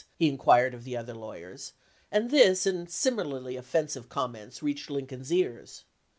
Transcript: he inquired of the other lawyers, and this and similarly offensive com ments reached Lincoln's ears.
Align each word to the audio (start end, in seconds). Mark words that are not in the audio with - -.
he 0.15 0.27
inquired 0.27 0.73
of 0.73 0.83
the 0.83 0.97
other 0.97 1.13
lawyers, 1.13 1.73
and 2.11 2.31
this 2.31 2.65
and 2.65 2.89
similarly 2.89 3.55
offensive 3.55 4.09
com 4.09 4.31
ments 4.31 4.63
reached 4.63 4.89
Lincoln's 4.89 5.31
ears. 5.31 5.83